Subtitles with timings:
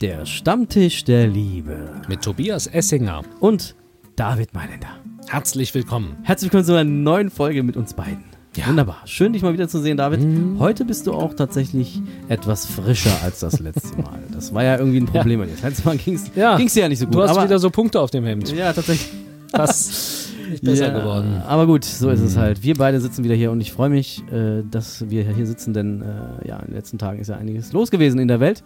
[0.00, 2.02] Der Stammtisch der Liebe.
[2.08, 3.22] Mit Tobias Essinger.
[3.40, 3.74] Und
[4.16, 4.88] David Mailänder.
[5.28, 6.16] Herzlich willkommen.
[6.22, 8.24] Herzlich willkommen zu einer neuen Folge mit uns beiden.
[8.56, 8.66] Ja.
[8.68, 8.98] Wunderbar.
[9.04, 10.20] Schön, dich mal wieder zu sehen, David.
[10.20, 10.58] Mhm.
[10.58, 14.18] Heute bist du auch tatsächlich etwas frischer als das letzte Mal.
[14.32, 15.52] Das war ja irgendwie ein Problem bei dir.
[15.52, 16.56] Das letzte Mal ging es Ja.
[16.56, 17.14] dir ja nicht so gut.
[17.14, 18.52] Du hast aber, wieder so Punkte auf dem Hemd.
[18.52, 19.10] ja, tatsächlich.
[19.52, 19.88] Das
[20.52, 21.42] ist besser Ja, geworden.
[21.46, 22.62] Aber gut, so ist es halt.
[22.62, 26.02] Wir beide sitzen wieder hier und ich freue mich, äh, dass wir hier sitzen, denn
[26.02, 28.62] äh, ja, in den letzten Tagen ist ja einiges los gewesen in der Welt.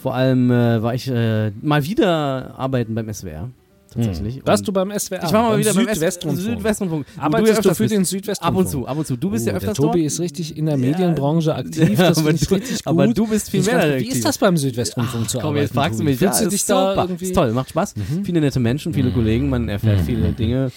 [0.00, 3.50] Vor allem äh, war ich äh, mal wieder arbeiten beim SWR.
[3.90, 4.42] Tatsächlich.
[4.44, 5.24] Warst Und du beim SWR?
[5.24, 7.06] ich war mal beim wieder beim Südwestrundfunk.
[7.16, 7.94] Ja du öfters für bist.
[7.94, 8.54] den Südwestrundfunk?
[8.54, 9.16] Ab und zu, ab und zu.
[9.16, 10.06] Du bist ja Oh, öfters der Tobi dort.
[10.12, 11.96] ist richtig in der Medienbranche aktiv.
[11.98, 12.86] Das aber, ich du, richtig gut.
[12.86, 14.00] aber du bist viel Ich mehr aktiv.
[14.00, 15.62] Wie ist das beim Südwestrundfunk zu Komm, arbeiten?
[15.64, 16.20] jetzt fragst du mich.
[16.20, 17.02] Ja, Fühlst du ist dich da super.
[17.04, 17.24] irgendwie...
[17.24, 17.30] Mhm.
[17.30, 17.94] Ist toll, macht Spaß.
[18.24, 20.70] Viele nette Menschen, viele Kollegen, man erfährt viele Dinge.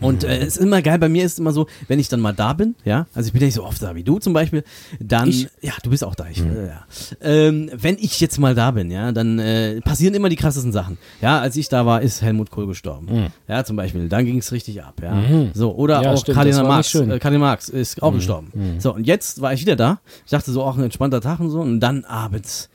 [0.00, 2.20] Und äh, es ist immer geil, bei mir ist es immer so, wenn ich dann
[2.20, 4.32] mal da bin, ja, also ich bin ja nicht so oft da wie du zum
[4.32, 4.62] Beispiel,
[5.00, 5.48] dann, Ich?
[5.62, 6.84] ja, du bist auch da, ich, äh, ja.
[7.22, 10.98] Ähm, wenn ich jetzt mal da bin, ja, dann äh, passieren immer die krassesten Sachen.
[11.20, 13.30] Ja, als ich da war, ist Helmut Kohl gestorben.
[13.48, 15.22] Ja, zum Beispiel, dann ging es richtig ab, ja.
[15.54, 18.52] So, oder Ja, auch stimmt, Kardinal Marx, äh, Kardinal Marx ist auch gestorben.
[18.78, 21.50] So, und jetzt war ich wieder da, ich dachte so, auch ein entspannter Tag und
[21.50, 22.68] so, und dann abends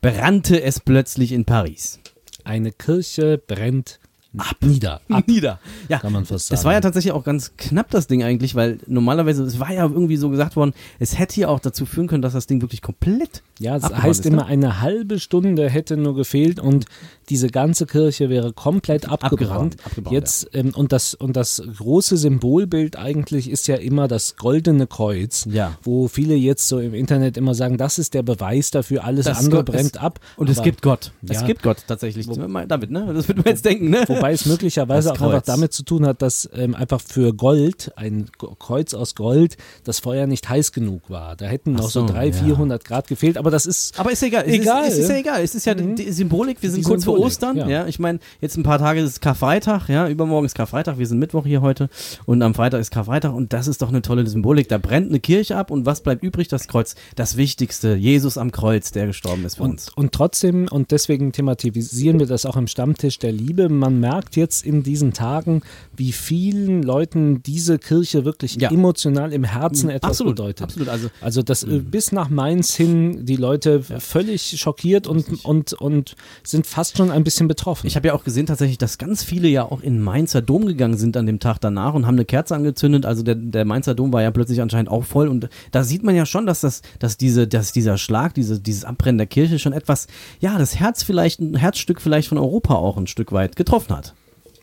[0.00, 2.00] brannte es plötzlich in Paris.
[2.44, 4.00] Eine Kirche brennt
[4.36, 4.56] ab.
[4.60, 5.00] nieder.
[5.10, 5.24] Ab.
[5.28, 5.58] Nieder.
[5.88, 6.64] Ja, Kann man fast das sagen.
[6.66, 10.16] war ja tatsächlich auch ganz knapp, das Ding eigentlich, weil normalerweise, es war ja irgendwie
[10.16, 13.42] so gesagt worden, es hätte ja auch dazu führen können, dass das Ding wirklich komplett
[13.58, 14.46] Ja, es heißt ist, immer, ne?
[14.46, 16.86] eine halbe Stunde hätte nur gefehlt und
[17.28, 19.32] diese ganze Kirche wäre komplett abgebrannt.
[19.42, 24.36] Abgebrannt, abgebrannt, Jetzt ähm, und das und das große Symbolbild eigentlich ist ja immer das
[24.36, 25.76] goldene Kreuz, Ja.
[25.82, 29.38] wo viele jetzt so im Internet immer sagen, das ist der Beweis dafür, alles Das
[29.38, 30.20] andere Gott- brennt es, ab.
[30.36, 31.12] Und es gibt Gott.
[31.26, 31.46] Es Ja.
[31.46, 32.26] gibt Gott tatsächlich.
[32.26, 33.12] David, ne?
[33.14, 34.04] Das würde man jetzt denken, ne?
[34.22, 38.30] Wobei es möglicherweise auch einfach damit zu tun hat, dass ähm, einfach für Gold, ein
[38.60, 41.34] Kreuz aus Gold, das Feuer nicht heiß genug war.
[41.34, 42.44] Da hätten noch so, so, 300, ja.
[42.44, 44.44] 400 Grad gefehlt, aber das ist Aber ist ja egal.
[44.46, 44.84] Es Egal.
[44.84, 45.42] Ist, es ist ja egal.
[45.42, 46.62] Es ist ja die Symbolik.
[46.62, 47.56] Wir sind Die kurz vor Symbolik, Ostern.
[47.56, 47.68] Ja.
[47.68, 47.86] ja.
[47.88, 49.88] Ich meine, jetzt ein paar Tage ist Karfreitag.
[49.88, 50.98] Ja, übermorgen ist Karfreitag.
[50.98, 51.88] Wir sind Mittwoch hier heute.
[52.24, 53.34] Und am Freitag ist Karfreitag.
[53.34, 54.68] Und das ist doch eine tolle Symbolik.
[54.68, 55.72] Da brennt eine Kirche ab.
[55.72, 56.46] Und was bleibt übrig?
[56.46, 56.94] Das Kreuz.
[57.16, 57.96] Das Wichtigste.
[57.96, 59.88] Jesus am Kreuz, der gestorben ist für uns.
[59.88, 64.11] Und, und trotzdem, und deswegen thematisieren wir das auch im Stammtisch der Liebe, man merkt
[64.32, 65.62] jetzt in diesen Tagen,
[65.96, 68.70] wie vielen Leuten diese Kirche wirklich Ja.
[68.70, 70.62] emotional im Herzen etwas Absolut, bedeutet.
[70.62, 70.88] absolut.
[70.88, 76.14] Also- also dass äh, bis nach Mainz hin die Leute völlig schockiert und, und, und
[76.42, 77.86] sind fast schon ein bisschen betroffen.
[77.86, 80.96] Ich habe ja auch gesehen tatsächlich, dass ganz viele ja auch in Mainzer Dom gegangen
[80.96, 83.06] sind an dem Tag danach und haben eine Kerze angezündet.
[83.06, 86.14] Also der, der Mainzer Dom war ja plötzlich anscheinend auch voll und da sieht man
[86.14, 89.72] ja schon, dass das, dass diese, dass dieser Schlag, diese, dieses Abbrennen der Kirche schon
[89.72, 90.06] etwas,
[90.40, 94.01] ja, das Herz vielleicht, ein Herzstück vielleicht von Europa auch ein Stück weit getroffen hat.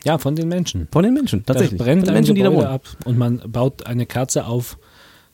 [0.04, 0.88] Ja, von den Menschen.
[0.90, 1.78] Von den Menschen, tatsächlich.
[1.78, 2.74] Da brennt von den Menschen, die da Gebäude wohnen.
[2.74, 4.78] ab und man baut eine Kerze auf,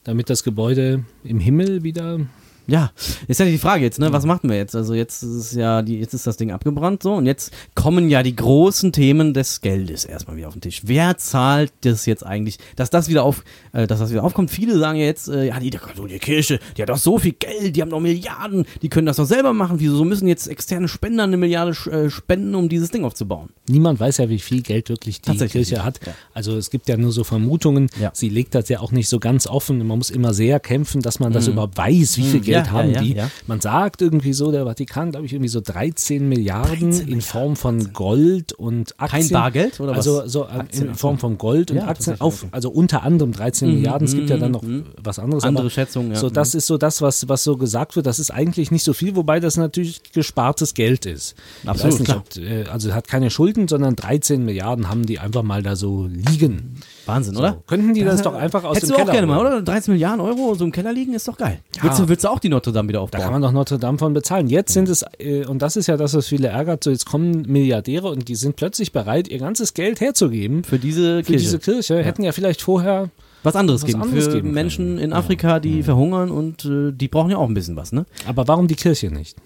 [0.03, 2.19] damit das Gebäude im Himmel wieder
[2.67, 2.91] Ja,
[3.27, 4.11] ist ja die Frage jetzt, ne?
[4.11, 4.75] Was machen wir jetzt?
[4.75, 8.23] Also jetzt ist ja die, jetzt ist das Ding abgebrannt so und jetzt kommen ja
[8.23, 10.81] die großen Themen des Geldes erstmal wieder auf den Tisch.
[10.83, 14.51] Wer zahlt das jetzt eigentlich, dass das wieder auf, äh, dass das wieder aufkommt?
[14.51, 17.75] Viele sagen ja jetzt, äh, ja, die, die Kirche, die hat doch so viel Geld,
[17.75, 19.79] die haben doch Milliarden, die können das doch selber machen.
[19.79, 23.49] Wieso müssen jetzt externe Spender eine Milliarde äh, spenden, um dieses Ding aufzubauen?
[23.69, 25.99] Niemand weiß ja, wie viel Geld wirklich die Kirche hat.
[26.05, 26.13] ja.
[26.33, 27.89] Also es gibt ja nur so Vermutungen.
[27.99, 28.11] Ja.
[28.13, 29.77] Sie legt das ja auch nicht so ganz offen.
[29.85, 32.43] Man muss immer sehr kämpfen, dass man das überhaupt weiß, wie viel Mhm.
[32.63, 33.13] Geld Ja, haben ja, die.
[33.13, 33.31] ja.
[33.47, 37.55] Man sagt irgendwie so, der Vatikan, glaube ich, irgendwie so 13 Milliarden 13 in Form
[37.55, 39.21] von Gold und Aktien.
[39.21, 39.97] Kein Bargeld oder was?
[39.97, 43.31] Also so äh, Aktien, in Form von Gold und Ja, Aktien auf, also unter anderem
[43.31, 44.07] 13 Milliarden.
[44.07, 44.63] Es gibt ja dann noch
[45.01, 45.43] was anderes.
[45.43, 46.17] Andere Schätzungen, ja.
[46.17, 48.05] So, das ist so das, was, was so gesagt wird.
[48.05, 51.35] Das ist eigentlich nicht so viel, wobei das natürlich gespartes Geld ist.
[51.65, 55.63] Absolut, nicht, ob, äh, also hat keine Schulden, sondern 13 Milliarden haben die einfach mal
[55.63, 56.75] da so liegen.
[57.05, 57.51] Wahnsinn, oder?
[57.53, 59.61] So, könnten die das doch einfach aus Hättest dem du auch Keller gerne mal, oder?
[59.61, 61.59] 13 Milliarden Euro so im Keller liegen, ist doch geil.
[61.81, 63.21] Willst, du, willst du auch die Notre Dame wieder Da aufbauen?
[63.21, 64.47] kann man doch Notre Dame von bezahlen.
[64.47, 67.43] Jetzt sind es, äh, und das ist ja das, was viele ärgert, so jetzt kommen
[67.43, 71.43] Milliardäre und die sind plötzlich bereit, ihr ganzes Geld herzugeben für diese für Kirche.
[71.45, 72.03] diese Kirche.
[72.03, 73.09] Hätten ja vielleicht vorher
[73.43, 77.07] was anderes was geben anderes für geben Menschen in Afrika, die verhungern und äh, die
[77.07, 78.05] brauchen ja auch ein bisschen was, ne?
[78.27, 79.37] Aber warum die Kirche nicht?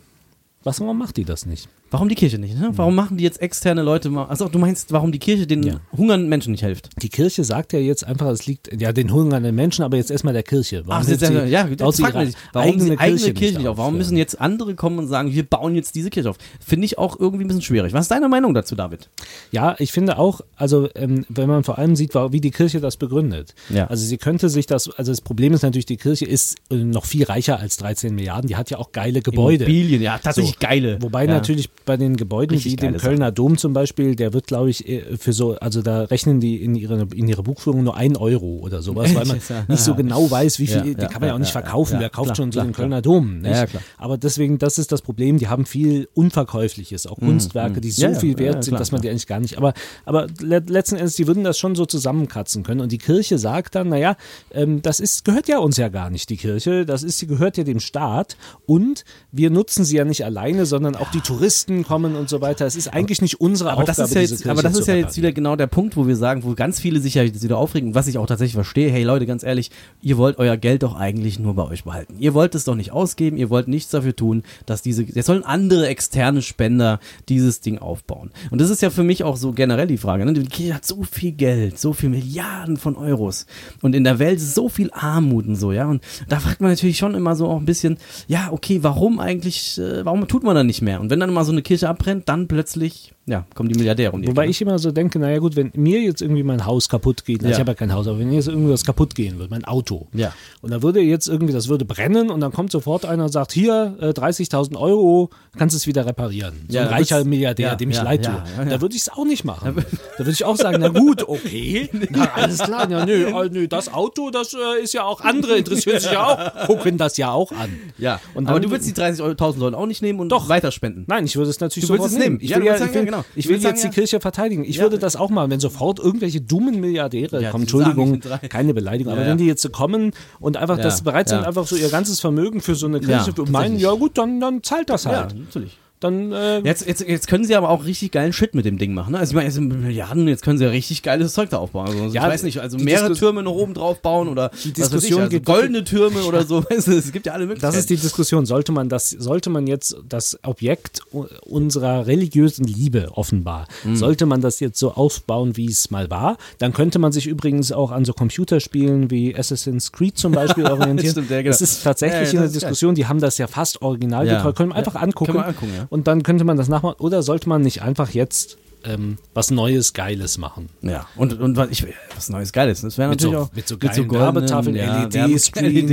[0.64, 1.68] Was, warum macht die das nicht?
[1.92, 2.58] Warum die Kirche nicht?
[2.58, 2.70] Ne?
[2.72, 4.24] Warum machen die jetzt externe Leute mal?
[4.30, 5.74] Achso, du meinst, warum die Kirche den Ja.
[5.96, 6.90] hungernden Menschen nicht hilft?
[7.04, 10.34] Die Kirche sagt ja jetzt einfach, es liegt ja den hungernden Menschen, aber jetzt erstmal
[10.34, 10.84] der Kirche.
[10.86, 13.34] Warum Ach, jetzt, sie- ja, baut jetzt sie fragt man ihre sich, warum eigene, eigene
[13.34, 13.78] Kirche, nicht auf?
[13.78, 13.98] Warum Ja.
[13.98, 16.38] müssen jetzt andere kommen und sagen, wir bauen jetzt diese Kirche auf?
[16.66, 17.92] Finde ich auch irgendwie ein bisschen schwierig.
[17.92, 19.10] Was ist deine Meinung dazu, David?
[19.52, 22.96] Ja, ich finde auch, also ähm, wenn man vor allem sieht, wie die Kirche das
[22.96, 23.54] begründet.
[23.70, 23.88] Ja.
[23.88, 27.06] Also sie könnte sich das, also das Problem ist natürlich, die Kirche ist äh, noch
[27.06, 28.48] viel reicher als 13 Milliarden.
[28.48, 29.66] Die hat ja auch geile Gebäude.
[29.66, 31.02] Immobilien, ja, tatsächlich geile.
[31.02, 34.70] Wobei natürlich bei den Gebäuden Richtig wie dem Kölner Dom zum Beispiel, der wird, glaube
[34.70, 38.16] ich, äh, für so, also da rechnen die in ihrer in ihre Buchführung nur ein
[38.18, 41.22] Euro oder sowas, weil man nicht so genau weiß, wie viel, Ja, die ja, kann
[41.22, 41.98] man ja auch nicht verkaufen.
[42.00, 42.74] Wer kauft klar, schon so klar, den.
[42.74, 43.40] Kölner Dom?
[43.40, 43.52] Nicht?
[43.52, 43.82] Ja, klar.
[43.98, 48.14] Aber deswegen, das ist das Problem, die haben viel Unverkäufliches, auch Kunstwerke, die so Mhm,
[48.14, 49.74] Ja, viel wert sind, dass man die eigentlich gar nicht, aber,
[50.06, 53.76] aber le letzten Endes, die würden das schon so zusammenkratzen können und die Kirche sagt
[53.76, 54.16] dann, naja,
[54.52, 57.58] ähm, das ist, gehört ja uns ja gar nicht, die Kirche, das ist, sie gehört
[57.58, 62.16] ja dem Staat und wir nutzen sie ja nicht alleine, sondern auch die Touristen kommen
[62.16, 62.66] und so weiter.
[62.66, 64.96] Es ist eigentlich nicht unsere Aber Aufgabe, das ist ja jetzt, aber das ist ja
[64.96, 67.58] jetzt wieder genau der Punkt, wo wir sagen, wo ganz viele sich ja jetzt wieder
[67.58, 68.92] aufregen, was ich auch tatsächlich verstehe.
[68.92, 69.72] Hey Leute, ganz ehrlich,
[70.02, 72.16] ihr wollt euer Geld doch eigentlich nur bei euch behalten.
[72.20, 75.44] Ihr wollt es doch nicht ausgeben, ihr wollt nichts dafür tun, dass diese, jetzt sollen
[75.44, 78.32] andere externe Spender dieses Ding aufbauen.
[78.52, 80.26] Und das ist ja für mich auch so generell die Frage.
[80.26, 80.34] Ne?
[80.34, 83.46] Die Kirche hat so viel Geld, so viel Milliarden von Euros.
[83.82, 85.88] Und in der Welt so viel Armut und so, ja.
[85.88, 87.98] Und da fragt man natürlich schon immer so auch ein bisschen,
[88.28, 91.02] ja, okay, warum eigentlich, äh, warum tut man da nicht mehr?
[91.02, 94.22] Und wenn dann mal so eine Kirche abbrennt, dann plötzlich, ja, kommen die Milliardäre um
[94.22, 94.52] die Wobei Ecke.
[94.52, 97.48] ich immer so denke, naja gut, wenn mir jetzt irgendwie mein Haus kaputt geht, na,
[97.50, 97.54] Ja.
[97.56, 99.64] ich habe ja kein Haus, aber wenn mir jetzt irgendwie was kaputt gehen würde, mein
[99.66, 100.34] Auto, Ja.
[100.62, 103.54] und da würde jetzt irgendwie, das würde brennen und dann kommt sofort einer und sagt,
[103.54, 106.54] hier, äh, 30.000 Euro, kannst du es wieder reparieren.
[106.68, 108.66] So Ja, ein reicher Milliardär, ja, dem ich leid tue.
[108.70, 109.76] Da würde ich es auch nicht machen.
[110.18, 113.68] Da würde ich auch sagen, na gut, okay, na, alles klar, ja, nö, äh, nö,
[113.68, 117.32] das Auto, das äh, ist ja auch, andere interessieren sich ja auch, gucken das ja
[117.32, 117.70] auch an.
[117.98, 120.50] Ja, Und aber dann- du würdest die 30.000 Euro auch nicht nehmen und Doch.
[120.50, 121.06] weiterspenden.
[121.08, 122.40] Nein, ich würde es natürlich Du würdest sofort es nehmen.
[122.42, 123.34] Ich Ja, will, ja, sagen, ja, genau.
[123.36, 124.64] ich will jetzt die Kirche verteidigen.
[124.64, 124.84] Ich Ja.
[124.84, 128.20] würde das auch mal, wenn sofort irgendwelche dummen Milliardäre Ja, kommen, Entschuldigung,
[128.50, 129.44] keine Beleidigung, aber Ja, wenn ja.
[129.44, 131.48] die jetzt so kommen und einfach Ja, das bereit sind, ja.
[131.48, 134.40] einfach so ihr ganzes Vermögen für so eine Ja, Kirche und meinen, ja gut, dann,
[134.40, 135.36] dann zahlt das Ja, halt.
[135.38, 135.78] natürlich.
[136.02, 138.94] Dann, äh, Jetzt, jetzt, jetzt können sie aber auch richtig geilen Shit mit dem Ding
[138.94, 139.14] machen.
[139.14, 139.20] Ne?
[139.20, 141.88] Also ich meine, jetzt sind Milliarden, jetzt können sie ja richtig geiles Zeug da aufbauen.
[141.88, 144.74] Also, Ja, ich weiß nicht, also mehrere Diskus- Türme noch oben drauf bauen oder Die
[144.74, 146.64] Diskussion ich, also geht- goldene Türme oder so.
[146.70, 147.72] Weißt du, es gibt ja alle Möglichkeiten.
[147.74, 148.46] das ist die Diskussion.
[148.46, 151.02] Sollte man das, sollte man jetzt das Objekt
[151.46, 153.96] unserer religiösen Liebe offenbar, Mhm.
[153.96, 157.72] sollte man das jetzt so aufbauen, wie es mal war, dann könnte man sich übrigens
[157.72, 161.12] auch an so Computerspielen wie Assassin's Creed zum Beispiel orientieren.
[161.12, 161.50] Stimmt, ja, genau.
[161.52, 162.70] Das ist tatsächlich Ja, ja, in der das ist geil.
[162.72, 164.38] Diskussion, die haben das ja fast original Ja.
[164.38, 165.26] getreu, können wir einfach Ja, angucken.
[165.34, 165.88] können wir angucken, ja.
[165.92, 166.96] Und dann könnte man das nachmachen.
[167.00, 170.70] Oder sollte man nicht einfach jetzt ähm, was Neues, Geiles machen?
[170.82, 171.86] Ja, und, und was, ich,
[172.16, 172.80] was Neues Geiles.
[172.82, 175.52] Das wäre Mit natürlich so- auch mit so geilen goldenen- Werbetafeln, LED-Screens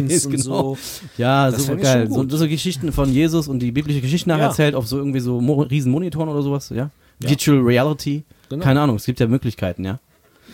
[0.08, 0.42] LEDs, und genau.
[0.44, 0.78] so.
[1.18, 2.08] Ja, Das super geil.
[2.10, 4.36] So, so Geschichten von Jesus und die biblische Geschichten Ja.
[4.38, 6.90] nacherzählt auf so irgendwie so Mo riesen Monitoren oder sowas, ja?
[7.18, 8.22] Virtual Reality.
[8.48, 8.62] Genau.
[8.64, 9.98] Keine Ahnung, es gibt ja Möglichkeiten, ja.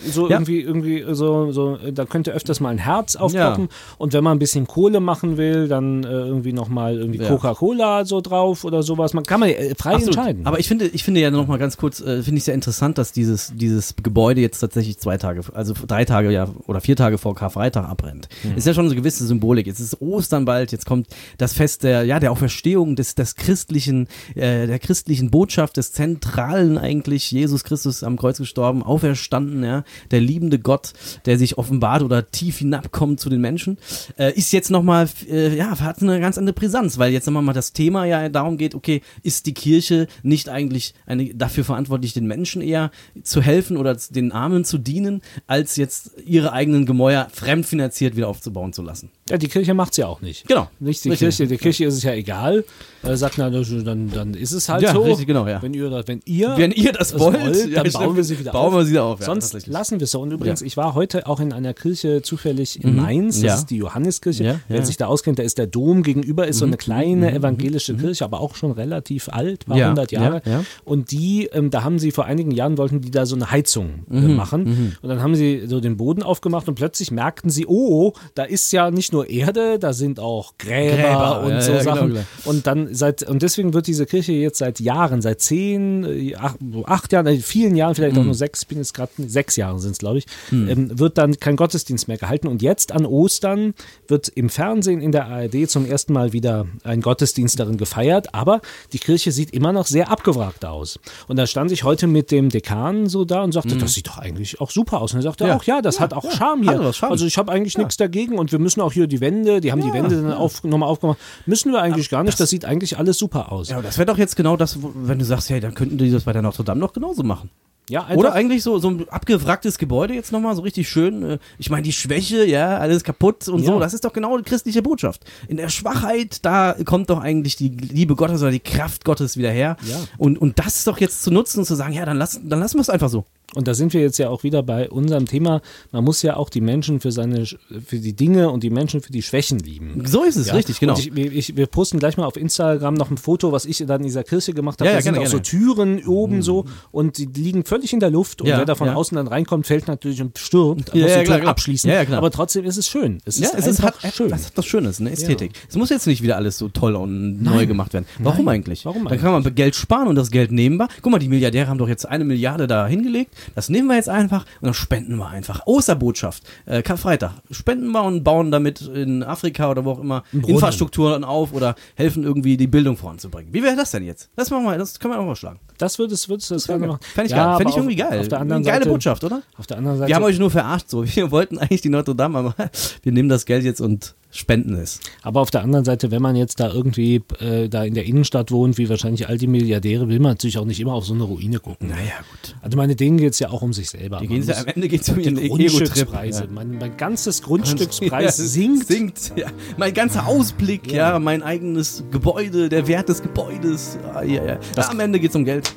[0.07, 0.37] So Ja.
[0.37, 3.69] irgendwie, irgendwie, so, so, da könnte öfters mal ein Herz aufpoppen.
[3.99, 7.29] Und wenn man ein bisschen Kohle machen will, dann äh, irgendwie nochmal irgendwie Ja.
[7.29, 9.15] Coca-Cola so drauf oder sowas.
[9.15, 10.17] Man kann man äh, frei Absolut.
[10.17, 10.47] entscheiden.
[10.47, 12.99] Aber ich finde, ich finde ja noch mal ganz kurz, äh, finde ich sehr interessant,
[12.99, 17.19] dass dieses, dieses Gebäude jetzt tatsächlich zwei Tage, also drei Tage ja oder vier Tage
[17.19, 18.29] vor Karfreitag abbrennt.
[18.57, 19.67] Ist ja schon so eine gewisse Symbolik.
[19.67, 21.07] Jetzt ist Ostern bald, jetzt kommt
[21.39, 26.79] das Fest der, ja, der Auferstehung des, des christlichen, äh, der christlichen Botschaft, des Zentralen
[26.79, 27.31] eigentlich.
[27.31, 30.93] Jesus Christus am Kreuz gestorben, auferstanden, ja, der liebende Gott,
[31.27, 33.79] der sich offenbart oder tief hinabkommt zu den Menschen,
[34.19, 37.43] äh, ist jetzt noch mal, äh, ja, hat eine ganz andere Brisanz, weil jetzt nochmal
[37.43, 42.13] mal das Thema ja darum geht, okay, ist die Kirche nicht eigentlich eine, dafür verantwortlich,
[42.13, 42.91] den Menschen eher
[43.23, 48.73] zu helfen oder den Armen zu dienen, als jetzt ihre eigenen Gemäuer fremdfinanziert wieder aufzubauen
[48.73, 49.11] zu lassen?
[49.31, 50.47] ja, die Kirche macht's ja auch nicht.
[50.47, 50.69] Genau.
[50.81, 51.29] Nicht die Richtig.
[51.29, 52.63] Kirche, der Kirche ist es ja egal.
[53.03, 55.03] Er sagt, na, dann, dann ist es halt Ja, so.
[55.03, 55.63] richtig, genau, ja.
[55.63, 58.05] Wenn ihr, das- wenn ihr, Wenn ihr das das wollt, wollt, ja, dann stimmt.
[58.05, 58.75] bauen wir sie wieder bauen auf.
[58.81, 59.21] wir sie wieder auf.
[59.21, 59.67] Ja, Sonst.
[59.75, 60.21] Lassen wir es so.
[60.21, 60.67] Und übrigens, Ja.
[60.67, 63.37] ich war heute auch in einer Kirche zufällig in Mainz.
[63.37, 63.55] Das Ja.
[63.57, 64.45] ist die Johanneskirche.
[64.45, 64.81] Ja, Wer.
[64.81, 64.85] Mhm.
[64.85, 68.41] sich da auskennt, da ist der Dom gegenüber, ist so eine kleine evangelische Kirche, aber
[68.41, 70.43] auch schon relativ alt, war Ja, 100 Jahre.
[70.45, 70.65] ja, ja.
[70.85, 74.05] Und die, ähm, da haben sie vor einigen Jahren, wollten die da so eine Heizung
[74.11, 74.97] äh, Mhm, machen.
[75.03, 78.73] Und dann haben sie so den Boden aufgemacht und plötzlich merkten sie, oh, da ist
[78.73, 82.09] ja nicht nur Erde, da sind auch Gräber, Gräber, und so genau, Sachen.
[82.11, 82.21] genau.
[82.45, 86.59] Und dann seit, und deswegen wird diese Kirche jetzt seit Jahren, seit zehn, äh, acht,
[86.85, 88.21] acht Jahren, äh, vielen Jahren, vielleicht Mhm.
[88.21, 91.19] auch nur sechs, ich bin jetzt gerade, sechs Jahre sind es, glaube ich, ähm, wird
[91.19, 92.49] dann kein Gottesdienst mehr gehalten.
[92.49, 93.75] Und jetzt an Ostern
[94.09, 98.61] wird im Fernsehen in der ARD zum ersten Mal wieder ein Gottesdienst darin gefeiert, aber
[98.93, 100.99] die Kirche sieht immer noch sehr abgewrackt aus.
[101.29, 104.19] Und da stand ich heute mit dem Dekan so da und sagte, das sieht doch
[104.19, 105.13] eigentlich auch super aus.
[105.13, 105.47] Und er sagte.
[105.47, 105.57] Ja.
[105.57, 106.81] auch, ja, das Ja, hat auch ja, Charme hier.
[106.81, 107.13] was, Charme.
[107.13, 109.81] Also ich habe eigentlich nichts dagegen und wir müssen auch hier die Wände, die haben
[109.83, 111.19] die Wände dann auf, nochmal aufgemacht.
[111.47, 113.69] Müssen wir eigentlich gar nicht, das sieht eigentlich alles super aus.
[113.69, 116.11] Ja, aber das wäre doch jetzt genau das, wenn du sagst, hey, dann könnten die
[116.11, 117.51] das bei der Notre Dame doch genauso machen.
[117.91, 121.23] Ja, Oder eigentlich so, so ein abgewracktes Gebäude jetzt nochmal, so richtig schön.
[121.23, 123.67] äh, Ich meine, die Schwäche, ja, alles kaputt und Ja.
[123.67, 125.23] so, das ist doch genau die christliche Botschaft.
[125.49, 129.51] In der Schwachheit, da kommt doch eigentlich die Liebe Gottes oder die Kraft Gottes wieder
[129.51, 129.77] her.
[129.87, 129.97] Ja.
[130.17, 132.77] Und, und das doch jetzt zu nutzen und zu sagen, ja, dann, lass, dann lassen
[132.79, 133.27] wir es einfach so.
[133.55, 135.61] Und da sind wir jetzt ja auch wieder bei unserem Thema.
[135.93, 139.13] Man muss ja auch die Menschen für seine, für die Dinge und die Menschen für
[139.13, 140.03] die Schwächen lieben.
[140.07, 140.55] So ist es, Ja?
[140.55, 140.97] richtig, genau.
[140.99, 144.07] Ich, ich, wir posten gleich mal auf Instagram noch ein Foto, was ich dann in
[144.07, 144.87] dieser Kirche gemacht habe.
[144.89, 145.75] Ja, ja, da sind gerne, auch so gerne.
[146.01, 148.41] Türen oben so und die liegen völlig in der Luft.
[148.41, 150.89] Und wer da von außen dann reinkommt, fällt natürlich und stürmt.
[150.89, 151.91] Da Ja, muss die Tür abschließen.
[152.15, 153.19] Aber trotzdem ist es schön.
[153.25, 154.31] Es Ja, ist es ist hat, schön.
[154.31, 155.53] Das hat was Schönes, eine Ästhetik.
[155.69, 158.07] Es muss jetzt nicht wieder alles so toll und neu gemacht werden.
[158.19, 158.57] Warum Nein.
[158.57, 158.85] eigentlich?
[158.85, 160.89] Warum Dann kann man Geld sparen und das Geld nehmen wir.
[161.03, 163.34] Guck mal, die Milliardäre haben doch jetzt eine Milliarde da hingelegt.
[163.55, 165.67] Das nehmen wir jetzt einfach und dann spenden wir einfach.
[165.67, 167.33] Osterbotschaft, äh, Karfreitag.
[167.51, 170.25] Spenden wir und bauen damit in Afrika oder wo auch immer.
[170.33, 173.53] Infrastrukturen auf oder helfen irgendwie die Bildung voranzubringen.
[173.53, 174.31] Wie wäre das denn jetzt?
[174.37, 175.61] Das machen wir, das können wir auch mal schlagen.
[175.79, 177.01] Das würde es, das gerne machen.
[177.15, 177.57] Fände ich, Ja, geil.
[177.59, 178.21] Fänd ich irgendwie geil.
[178.21, 179.43] Auf der anderen Eine geile Seite, Botschaft, oder?
[179.57, 180.09] Auf der anderen Seite.
[180.09, 181.05] Wir haben euch nur verarscht so.
[181.15, 182.55] Wir wollten eigentlich die Notre Dame, aber
[183.03, 184.99] wir nehmen das Geld jetzt und spenden es.
[185.23, 188.51] Aber auf der anderen Seite, wenn man jetzt da irgendwie äh, da in der Innenstadt
[188.51, 191.23] wohnt, wie wahrscheinlich all die Milliardäre, will man natürlich auch nicht immer auf so eine
[191.23, 191.89] Ruine gucken.
[191.89, 192.57] Naja, gut.
[192.61, 194.19] Also meine denen geht es ja auch um sich selber.
[194.19, 195.49] Die ja, muss- am Ende geht es um Ego-Trip.
[195.49, 196.49] Grundstückspreise.
[196.53, 198.87] Mein, mein ganzes Grundstückspreis Ja, sinkt.
[198.89, 199.33] sinkt.
[199.37, 199.47] Ja.
[199.77, 201.19] Mein ganzer Ausblick, ja.
[201.21, 203.99] mein eigenes Gebäude, der Wert des Gebäudes.
[204.13, 204.59] Ah, ja, ja.
[204.75, 205.73] Das- ja, am Ende geht es um Geld.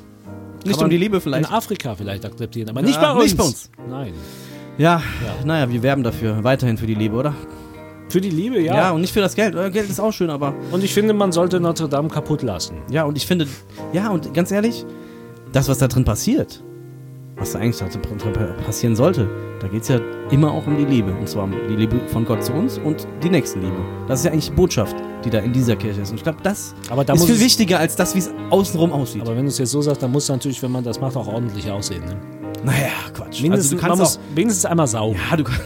[0.64, 1.48] Nicht um die Liebe vielleicht.
[1.48, 3.22] In Afrika vielleicht akzeptieren, aber Ja, nicht bei uns.
[3.22, 3.70] nicht bei uns.
[3.88, 4.12] Nein.
[4.76, 5.00] Ja,
[5.44, 6.42] naja, wir werben dafür.
[6.42, 7.34] Weiterhin für die Liebe, oder?
[8.08, 8.74] Für die Liebe, ja.
[8.74, 9.54] Ja, und nicht für das Geld.
[9.54, 10.54] Äh, Geld ist auch schön, aber.
[10.72, 12.76] Und ich finde, man sollte Notre Dame kaputt lassen.
[12.90, 13.46] Ja, und ich finde.
[13.92, 14.86] Ja, und ganz ehrlich,
[15.52, 16.62] das, was da drin passiert,
[17.36, 19.28] was da eigentlich da drin passieren sollte,
[19.60, 20.00] da geht es ja
[20.30, 21.12] immer auch um die Liebe.
[21.12, 23.76] Und zwar um die Liebe von Gott zu uns und die Nächstenliebe.
[24.06, 26.10] Das ist ja eigentlich die Botschaft, die da in dieser Kirche ist.
[26.10, 26.74] Und ich glaube, das
[27.06, 29.22] da ist viel wichtiger als das, wie es außenrum aussieht.
[29.22, 31.16] Aber wenn du es jetzt so sagst, dann muss es natürlich, wenn man das macht,
[31.16, 32.04] auch ordentlich aussehen.
[32.04, 32.16] Ne?
[32.64, 33.42] naja, Quatsch.
[33.42, 35.18] Mindestens, also du kannst auch, wenigstens einmal saugen.
[35.30, 35.60] ja, du, kann-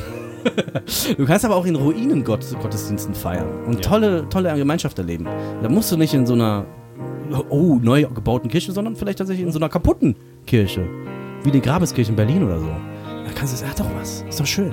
[1.16, 3.80] du kannst aber auch in Ruinen Gott, Gottesdiensten feiern und Ja.
[3.80, 5.26] tolle, tolle Gemeinschaft erleben.
[5.62, 6.64] Da musst du nicht in so einer
[7.50, 10.86] oh, neu gebauten Kirche, sondern vielleicht tatsächlich in so einer kaputten Kirche.
[11.44, 12.66] Wie die Grabeskirche in Berlin oder so.
[12.66, 14.24] Da kannst du sagen, hat doch was.
[14.28, 14.72] Ist doch schön.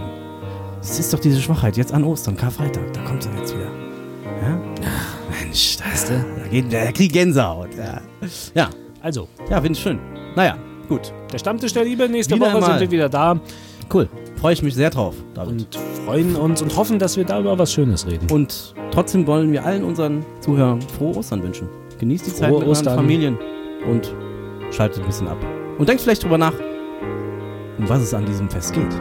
[0.81, 1.77] Es ist doch diese Schwachheit.
[1.77, 3.65] Jetzt an Ostern, Karfreitag, da kommt er jetzt wieder.
[4.41, 4.59] Ja?
[5.41, 7.69] Mensch, das, da, geht, da kriegt Gänsehaut.
[7.77, 8.01] Ja,
[8.53, 8.69] ja,
[9.01, 9.99] Also, ja finde ich schön.
[10.35, 10.57] Naja,
[10.87, 11.11] gut.
[11.31, 12.71] der Stammtisch der Liebe, nächste Wieder Woche einmal.
[12.71, 13.39] sind wir wieder da
[13.91, 14.07] Cool.
[14.39, 15.51] Freue ich mich sehr drauf, David.
[15.51, 18.27] und freuen uns und hoffen, dass wir da über was Schönes reden.
[18.31, 21.67] Und trotzdem wollen wir allen unseren Zuhörern frohe Ostern wünschen.
[21.99, 22.85] Genießt die Zeit Frohe mit euren.
[22.95, 23.37] Familien
[23.89, 24.13] und
[24.71, 25.37] schaltet ein bisschen ab.
[25.77, 26.53] Und denkt vielleicht drüber nach,
[27.77, 28.95] um was es an diesem Fest geht.